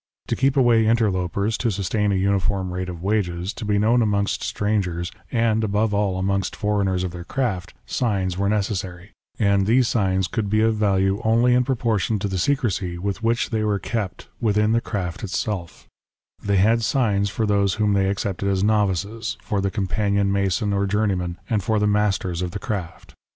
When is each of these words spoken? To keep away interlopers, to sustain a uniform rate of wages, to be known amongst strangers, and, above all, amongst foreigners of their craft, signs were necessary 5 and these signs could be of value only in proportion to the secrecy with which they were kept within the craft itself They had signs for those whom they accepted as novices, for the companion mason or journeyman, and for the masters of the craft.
To 0.29 0.35
keep 0.35 0.57
away 0.57 0.87
interlopers, 0.87 1.59
to 1.59 1.69
sustain 1.69 2.11
a 2.11 2.15
uniform 2.15 2.73
rate 2.73 2.89
of 2.89 3.03
wages, 3.03 3.53
to 3.53 3.63
be 3.65 3.77
known 3.77 4.01
amongst 4.01 4.41
strangers, 4.43 5.11
and, 5.31 5.63
above 5.63 5.93
all, 5.93 6.17
amongst 6.17 6.55
foreigners 6.55 7.03
of 7.03 7.11
their 7.11 7.23
craft, 7.23 7.75
signs 7.85 8.35
were 8.35 8.49
necessary 8.49 9.11
5 9.37 9.45
and 9.47 9.67
these 9.67 9.87
signs 9.87 10.27
could 10.27 10.49
be 10.49 10.61
of 10.61 10.73
value 10.75 11.21
only 11.23 11.53
in 11.53 11.63
proportion 11.63 12.17
to 12.17 12.27
the 12.27 12.39
secrecy 12.39 12.97
with 12.97 13.21
which 13.21 13.51
they 13.51 13.63
were 13.63 13.77
kept 13.77 14.27
within 14.39 14.71
the 14.71 14.81
craft 14.81 15.23
itself 15.23 15.85
They 16.41 16.57
had 16.57 16.81
signs 16.81 17.29
for 17.29 17.45
those 17.45 17.75
whom 17.75 17.93
they 17.93 18.09
accepted 18.09 18.49
as 18.49 18.63
novices, 18.63 19.37
for 19.43 19.61
the 19.61 19.69
companion 19.69 20.31
mason 20.31 20.73
or 20.73 20.87
journeyman, 20.87 21.37
and 21.47 21.61
for 21.63 21.77
the 21.77 21.85
masters 21.85 22.41
of 22.41 22.49
the 22.49 22.57
craft. 22.59 23.13